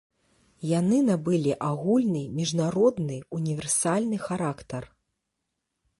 Яны 0.79 0.97
набылі 1.09 1.51
агульны, 1.69 2.23
міжнародны, 2.39 3.21
універсальны 3.41 4.17
характар. 4.29 4.83